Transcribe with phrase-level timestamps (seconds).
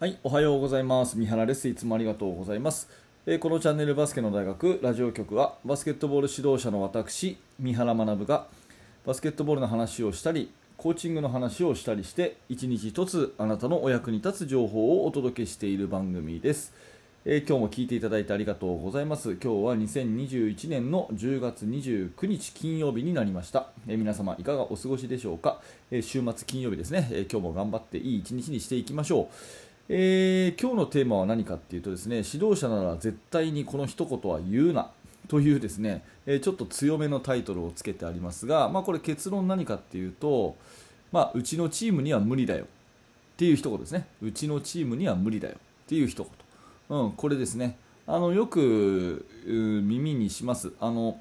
[0.00, 1.18] はい、おはようございます。
[1.18, 1.68] 三原です。
[1.68, 2.88] いつもありがとうございます。
[3.26, 8.46] えー、このチャンネルバスケの大学ラジオ局はバスケットボール指導者の私、三原学が
[9.04, 16.72] バスケットボールの話をしたり、コーチングの話をしたりして、一日一つあなたのお役に立つ情報をお届けしている番組です。
[17.26, 19.32] えー、今日も聞いていただいてありがとうございます。
[19.32, 23.68] 今日は2021年の10月29日金曜日になりました。
[23.86, 25.60] えー、皆様いかがお過ごしでしょうか、
[25.90, 29.69] え、週末金曜日ですね、え今日も頑張っていい一日にしていきましょう。
[29.92, 34.92] え今日のテーマは何かっていうとですね、指導者なら絶対にこの一言は言うな。
[35.26, 40.56] というですね、えちょっと強めのタイトルをつけてありますが、まあ、これ結論何かっていうと、
[41.12, 42.66] まあ、うちのチームには無理だよっ
[43.36, 44.06] ていう一言ですね。
[44.22, 46.26] うちのチームには無理だよっていう一
[46.88, 46.98] 言。
[47.04, 47.76] うん、これですね。
[48.06, 50.72] あのよく耳にします。
[50.80, 51.20] あの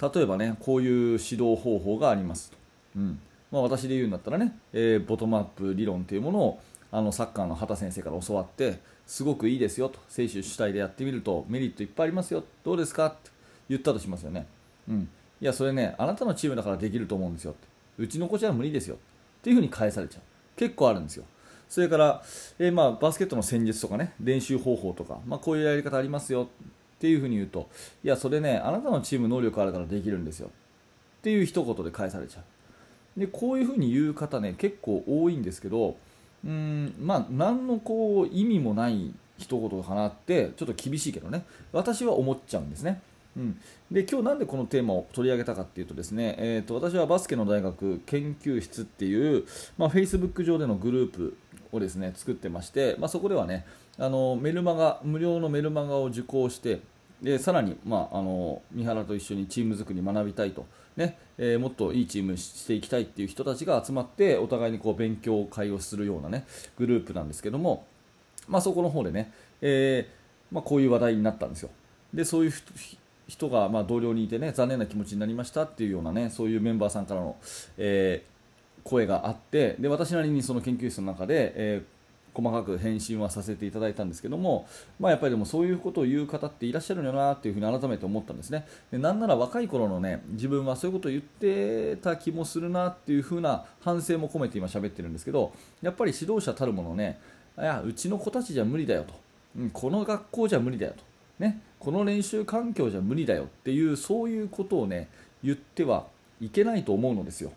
[0.00, 2.56] 例えばね、こういう指導方法がありますと。
[2.96, 3.18] うん
[3.50, 6.60] まあ、私で言うんだったらね、えー、ボトムアップ理論というものを
[6.92, 13.30] あのサッカーの畑先生から教わってすごくいいですよと選手主体でやってみるとメリットいっぱいありますよどうですかって
[13.68, 14.46] 言ったとしますよね、
[14.88, 15.08] うん、
[15.40, 17.54] いやそれねあなたのチームだからできると思うんですよ
[17.98, 18.98] うちの子じゃ無理ですよっ
[19.42, 20.22] ていうふうに返されちゃう。
[20.56, 21.24] 結構あるんですよ。
[21.68, 22.22] それから、
[22.58, 27.68] えー、まあ、バスケットの戦術とかね練習方法とか、まあ、こういうやり方ありますよっていうふうに言うと
[28.04, 30.48] いやそれねあなたのチーム能力あるからできるんですよ。
[30.48, 30.50] っ
[31.22, 33.20] ていう一言で返されちゃう。
[33.20, 35.96] でこういうふうに言う方ね結構多いんですけど
[36.44, 43.00] うんまあ何のこう意味もない一言かなってちょっと厳しいけどね私は思っちゃうんですね。
[43.36, 43.60] うん、
[43.92, 49.44] で今日なんでこのテーマを取り上げたかっていうとですね、えーと、私はバスケの大学研究室っていう、
[49.76, 51.36] まあ、Facebook 上でのグループ
[51.70, 53.66] をですね作ってまして、まあ、そこではね
[53.98, 56.80] あのメルマガ無料のメルマガを受講して
[57.22, 67.86] でさらに、まあ、あの三原と一緒にチーム作り学びたいと、ねえー、もっといいチームしていきたいっていう人たちが集まってお互いにこう勉強会をするような、ね、グループなんですけども、
[68.48, 71.70] まあ、そこの方でね、えー、まあ、こういう話題になったんですよ。
[72.12, 72.52] でそういう
[73.28, 77.36] 人が、ま同僚にいてね残念な気持ちになりましたっていうようなねそういうメンバーさんからの、
[77.76, 81.95] えー、声があってで私なりにその研究室の中で、えー
[82.36, 84.68] 細かく返信はさせていただいたんですけども、
[85.00, 88.66] まあ、やっぱりでもそういうことを言う方っていらっしゃるんだなっていうふに改めて思ったんですね。
[88.90, 97.18] でなんなら若い頃のね自分はそういうことを言ってた気もするなっていうふな反省も込めて今喋ってるんですけどやっぱり指導者たるものね
[97.58, 99.14] いやうちの子たちじゃ無理だよと、
[99.58, 101.02] うん、この学校じゃ無理だよと、
[101.38, 105.08] ね、この練習環境じゃ無理だよっていうそういうことをね
[105.42, 106.06] 言っては
[106.40, 107.52] いけないと思うのですよ、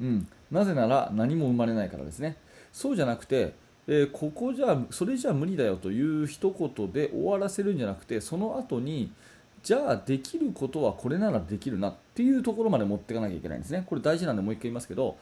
[0.00, 2.36] うん、なぜなら何も生まれないからですね。
[2.72, 3.54] そうじゃなくて
[3.88, 9.12] えー、ここじゃそれじゃ無理だよという一言で終わらせるんじゃなくてその後に
[9.62, 15.16] じゃあできることはこれならできるなっていうところまで持っていかなきゃいけないんですねこれ大事なんでもう一回言いますけど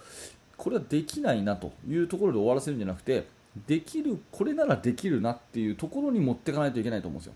[0.56, 3.26] これはできないなというところで終わらせるんじゃなくて
[3.66, 7.34] できるこれならできるなっていうところに持っていかないといけないと思うんですよ。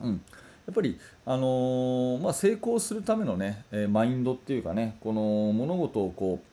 [0.00, 0.18] うん、や
[0.72, 5.22] っぱり、あのー、まあ、成功するためのね、え、マインドっていうかねこの
[5.52, 6.47] 物事をこう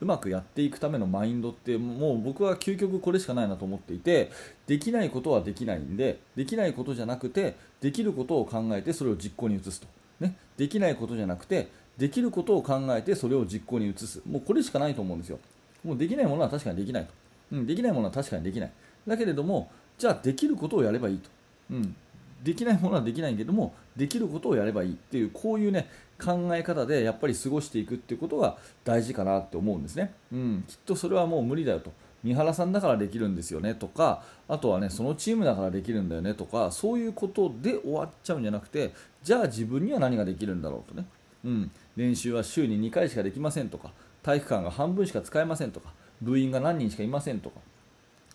[0.00, 4.30] うまくやっていくためのマインドってもう僕は究極これしかないなと思っていて
[4.66, 9.86] できないことはできないんでできないことじゃなくてできることを考えてそれを実行に移すと、
[10.20, 11.68] ね、できないことじゃなくて
[11.98, 14.22] できることを考えてそれを実行に移す。
[14.26, 15.38] もうこれしかないと思うんですよ。
[15.84, 17.12] もうできないものは確かにできないと、
[17.52, 18.70] うん、できないものは確かにできない。
[19.06, 21.28] だけれどもじゃあできることをやればいいと、
[21.70, 21.94] うん、
[22.42, 25.88] できないものはできないけどもできることをやればいいっていうこういうね
[26.22, 31.92] 考え方でやっぱり過ごしていくっていうことが大事かなって思うんですね、うん、きっとそれはもう無理だよと。
[32.22, 33.74] 三原さんだからできるんですよね。
[33.74, 36.34] とかあとはねそのチームだからできるんだよね。
[36.34, 38.92] とかそういうことで終わっちゃうんじゃなくて
[39.22, 41.06] じゃあ自分には何ができるんだろうとね、
[41.44, 43.92] うん、練習は週に2回しかできませんとか
[44.22, 47.60] 体育館が半分しか使えませんとか部員が何人しかいませんとか。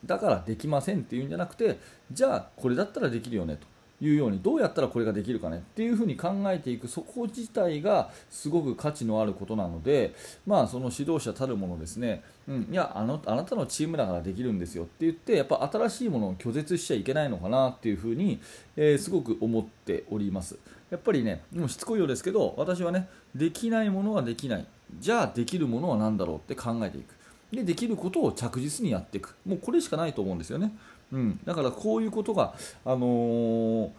[0.04, 1.80] だからできませんっていうんじゃなくて
[2.12, 3.68] じゃあこれだったらできるよねと。
[4.02, 10.14] いうようにどうやったらこれができるかねっていうふうに考えていくそこ自体がすごく価値のあることなので、
[10.46, 18.42] まあ、その指導者たるものですね、うん、いやあのあなたのチームだからできるんですよって言ってやっぱ新しいものを拒絶しちゃいけないのかなっていうふうに、
[18.76, 20.58] えー、すごく思っております。
[20.92, 24.66] やっぱりねもうしつこいようですけど私はねできないものはできない。
[25.00, 27.16] じゃあできるものは何だろうって考えていく。
[27.52, 29.36] でできることを着実にやっていく。
[29.46, 30.72] もうこれしかないと思うんですよね。
[31.12, 32.54] うん、だからこういうことが、
[32.84, 33.90] あのー、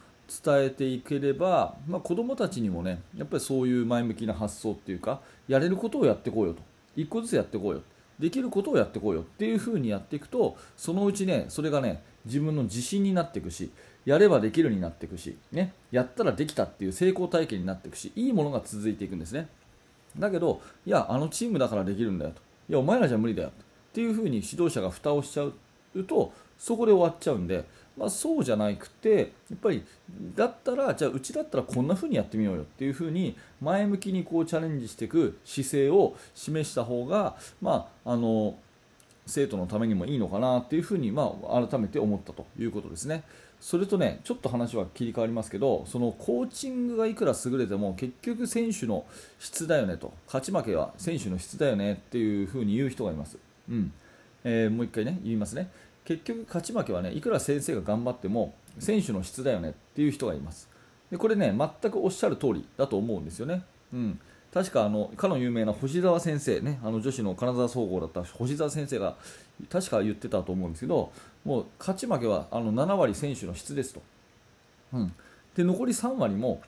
[0.43, 6.61] 伝えていければ、まあ、子どもたちにもねやっぱりそういう前向きな発想っていうかやれることをやっていこうよと。
[6.97, 7.81] 1個ずつやっていこうよ。
[8.19, 9.21] できることをやっていこうよ。
[9.21, 13.71] っていう風にやっていくとそのうちねそれがね自分の自信になっていくし
[14.05, 19.47] やればできるになっていくし、ね、やったらできたっていう成功体験になっていくしいいものが続いていくんですね。
[20.17, 22.41] だけどいやあのチームだからできるんだよと。
[22.69, 23.49] いやお前らじゃ無理だよ。
[23.49, 23.51] っ
[23.93, 25.53] ていう風に指導者が蓋をしちゃう。
[25.95, 27.65] うとそこで終わっちゃうんで、
[27.97, 29.83] まあ、そうじゃなくてやっぱり
[30.35, 38.55] だったらじゃあうちだったらこんな風にやってみようよっていう風に前向きにこうチャレンジしていく姿勢を示した方が、まあ、あの
[39.25, 43.23] 生徒のためにもいいのかなっていう風に、まあ、改めて思ったということですね。
[43.59, 49.05] それとね、ちょっと話は切り替わりますけど、そのコーチングがいくら優れても、結局選手の
[49.39, 53.37] 質だよねと、勝ち負けは選手の質だよねっていう風に言う人がいます。
[53.69, 53.91] うん
[54.49, 55.69] えー、もう一回ね、言いますね。
[56.05, 60.69] 結局、勝ち負けはね、いくら先生が頑張っても、選手の質だよねっていう人がいます。
[61.11, 63.63] でこれね、全くおっしゃる通りだと思うんですよね。
[63.93, 64.19] うん、
[64.53, 69.15] 確かあのかの有名な星沢先生ねあの女子の金沢総合だった星沢先生が
[69.69, 71.11] 確か言ってたと思うんですけど
[71.45, 74.01] もう勝ち負けはあの7割選手の質ですと、
[74.93, 75.13] うん、
[75.55, 76.61] で残り3割も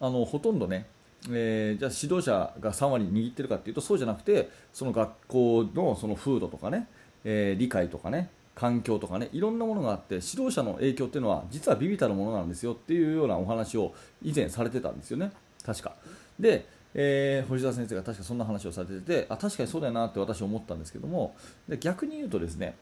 [0.00, 0.86] あのほとんどね
[1.28, 6.86] えー、じゃあ指導者が3割握ってるかっていうとそうじゃなくてその学校のその風土とかね、
[7.24, 15.30] えー、理解とかね環境とかねいろんなものがあって指導者の影響っていうのは実はビビたるものなんですよっていうようなお話を以前されてたんですよね。
[15.64, 15.94] 確か。
[16.38, 21.34] で、えー、星田先生が確かそんな話をされててあ確かにそうだよなって私は思ったんですけども
[21.68, 22.76] で逆に言うとですね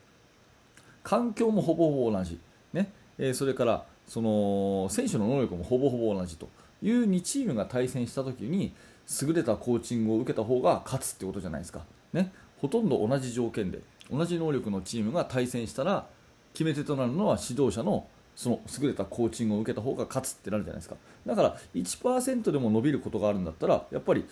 [1.03, 2.39] 環境もほぼほぼ同じ、
[2.73, 2.91] ね。
[3.19, 6.49] えー、それからその選手の能力もほぼほぼ同じと。
[6.83, 8.75] いう2チームが対戦した時に
[9.23, 13.81] 優れたコーチングを受けた方が勝つってことじゃないですか、ね、ほとんど同じ条件で。
[14.11, 16.07] 同じ能力のチームが対戦したら
[16.53, 18.07] 決め手となるのは指導者の
[18.37, 20.97] その優れたコーチングを受けた方が勝つってなるじゃないですか。
[21.25, 24.25] だから1%でも伸びることがあるんだったらやっぱり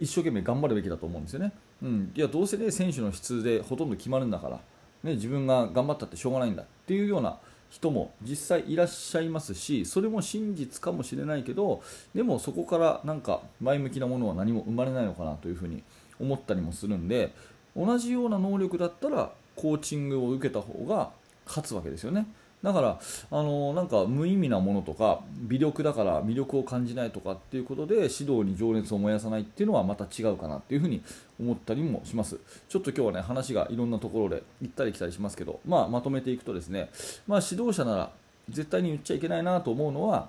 [0.00, 1.52] 一生懸命頑張るべきだと思うんですよね、
[1.82, 4.60] うん、いやどうせ、ね、選手の質でほとんど決まるんだから、
[5.02, 11.82] ね、自分が頑張ったってしょうがないんだっていうような人も実際いらっしゃいますしそれも真実かもしれないけど
[12.14, 15.82] でもそこからなんか前向きなものは何も生まれないのかなというふに
[16.20, 17.32] 思ったりもするんで
[17.76, 21.10] 同じような能力だったらコーチングを受けた方が
[21.46, 22.26] 勝つわけですよね。
[22.62, 23.00] だから、
[23.32, 31.02] あのなんか無意味なものとか微力だから魅力を感じないとかっていうことで指導に情熱を燃やさないっていうのはまた違うかなっていうふうに
[31.40, 32.38] 思ったりもします。
[32.68, 36.90] ちょっと今日はね話がいろんなところで行ったり来たりしますけど、まあ、まとめていくとですね、
[37.26, 38.10] まあ、指導者なら
[38.48, 40.28] 絶対に言っちゃいけないなと思うのは、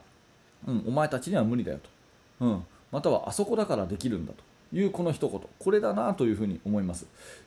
[0.68, 1.80] うん、お前たちには無理だよ
[2.40, 4.53] と、うん、またはあそこだからできるんだと。
[4.74, 5.42] いうこの一言。
[5.60, 7.06] これだなというふに思います。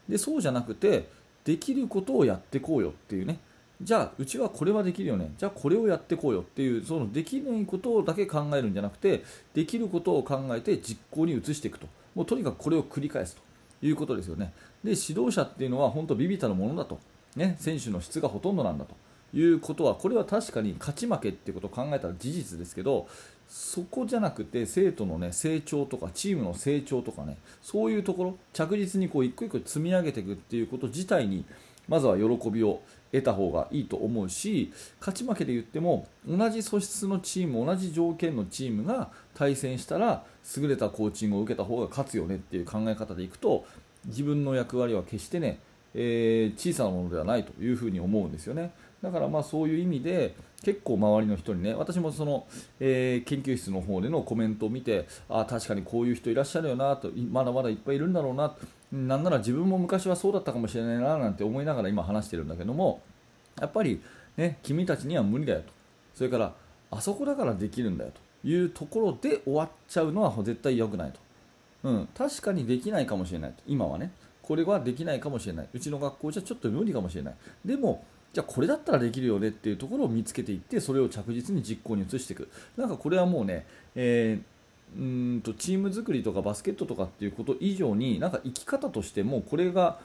[0.09, 1.09] でそうじゃなくて
[1.45, 3.39] できることをやってこうよっていうね。
[3.83, 5.33] じゃあうちはこれはできるよね。
[5.37, 11.87] じゃあこれをやってこうよっていうそのできないことだけ考えるんじゃなくてできることを考えて実行に移していくと。
[12.15, 13.47] もうとにかくこれを繰り返すと。
[13.83, 14.53] いうことですよね。
[14.85, 16.99] で指導者っていうのは本当ビビたるものだと、
[17.35, 18.95] ね、選手の質がほとんどなんだと。
[19.35, 23.09] いうことはこれは確かに勝ち負けっていうことを考えたら事実ですけど
[23.49, 31.45] そこじゃなくて生徒の、ね、成長とかチームの成長とかねそういうところ着実にこう一個一個積み上げていくっていうこと自体に
[31.89, 32.81] まずは喜びを
[33.13, 40.25] 得た方がいいと思うし勝ち負けで言っても同じ素質のチーム同じ条件のチームが対戦したら
[40.57, 43.65] 優れたコーチングを受けた方が勝つよねっていう考え方でいくと
[44.07, 45.59] 自分の役割は決してね、
[45.95, 48.73] えー、小さなものではないというふうに思うんですよね。
[49.03, 52.47] だからまあそういう意味で結構周りの人にね私もその、
[52.81, 58.55] えー、研究室の方でのコメントを見てあ確かにこういう人いらっしゃるよなとまだまだいっぱいいるんだろうな
[58.93, 63.01] なんなら自分も昔はそうだったかもしれないななんて思いながら今話してるんだけども
[63.61, 64.01] やっぱり
[64.37, 65.73] ね君たちには無理だよと。
[66.15, 66.55] それから
[66.91, 71.19] あそこだからできるんだよというところで終わっちゃうのは絶対良くないと、
[71.83, 73.59] うん、確かにできないかもしれないと。
[73.67, 74.11] 今はね。
[74.47, 75.69] これはできないかもしれない。
[75.73, 77.35] うちの学校じゃちょっと無理かもしれない。
[77.65, 82.49] でもじゃあこれだったらできるよねっていうところを見つけていってそれを着実に実行に移していく。
[82.77, 84.57] なんかこれはもうね、えー
[84.97, 89.99] うんとチーム作りとかバスケットとかっていうこと以上になんか生き方としてもこれが、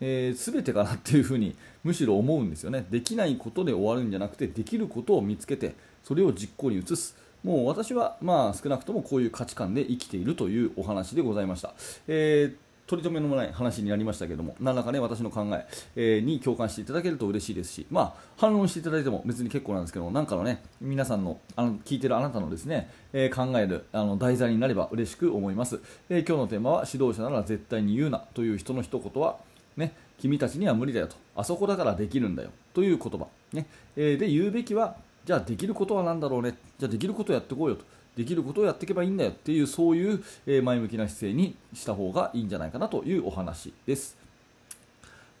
[0.00, 2.86] えー、全てかなっていうふうにむしろ思うんですよね。
[2.90, 7.16] できないことで終わるんじゃなくてできることを見つけてそれを実行に移す。
[7.44, 11.74] もう私はまあ少なくともこういう価値観で生きているというお話でございました。
[12.06, 29.36] えー取り留めのない話になりましたけども何らかね私の考ええ、に共感していただけると嬉しいですし、まあ、反論していただいても別に結構なんですけどなんかのね皆さんのあの聞いてるあなたのですね、え、考えるあの題材になれば嬉しく思います、え、今日のテーマは指導者なら絶対に言うなという人の一言は
[29.76, 31.16] ね君たちには無理だよと。
[31.36, 32.50] あそこだからできるんだよ。
[32.74, 33.66] という言葉、ね。
[33.96, 36.56] えで言うべきはじゃあできることは何だろうね。
[36.78, 37.84] じゃあできることやっていこうよと。
[38.18, 44.18] できることをやっていけばいいんだよっていうそういう前向きな姿勢にした方がいいんじゃないかなというお話です。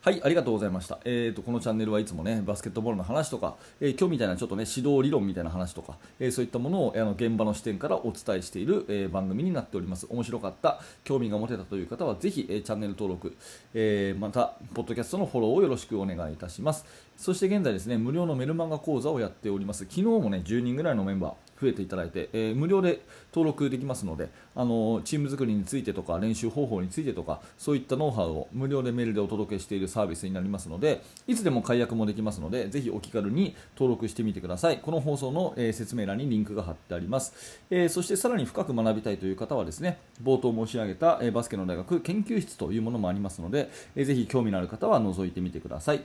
[0.00, 1.00] はい、ありがとうございました。
[1.04, 10.06] えーと、このチャンネルはいつもね、バスケットボールの話とか、えー、今日みたいなちょっとね、指導理論みたいな話とか、えー、そういったものを、あの現場の視点からお伝えしている、えー、番組になっております。
[10.08, 13.36] 面白かった、興味が持てたという方は、ぜひ、えチャンネル登録、
[13.74, 16.86] えまた、ポッドキャストのフォローをよろしくお願いいたします。
[17.16, 19.80] そして現在ですね、無料のメルマガ講座をやっております。
[19.80, 23.00] 昨日もね、10人ぐらいのメンバー、増えていただいて、えー、無料で
[23.32, 34.78] 登録できますのであのチーム作りについてとか練習方法についてとかそういったノウハウを無料でメールでお届けしているサービスになりますのでいつでも解約もできますのでぜひお気軽に登録してみてください。
[34.78, 46.02] この放送の、えー、説明欄にリンクが貼ってあります、えー、そしてさらに深く学びたいという方はですね冒頭申し上げた、えバスケの大学研究室というものもありますので、えー、ぜひ興味のある方は覗いてみてください。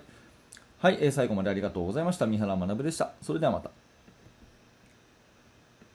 [0.80, 2.28] はい、えー、最後までありがとうございました。
[2.28, 3.14] 三原学でした。
[3.22, 3.83] それではまた。